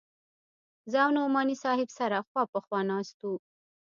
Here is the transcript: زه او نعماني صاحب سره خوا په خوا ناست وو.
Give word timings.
زه 0.91 0.97
او 1.05 1.09
نعماني 1.17 1.55
صاحب 1.63 1.89
سره 1.97 2.17
خوا 2.27 2.43
په 2.51 2.59
خوا 2.65 2.79
ناست 2.91 3.17
وو. 3.21 3.35